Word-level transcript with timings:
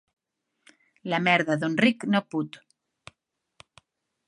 La 1.13 1.19
merda 1.27 1.59
d'un 1.65 1.77
ric 1.85 2.07
no 2.15 2.23
put. 2.33 2.59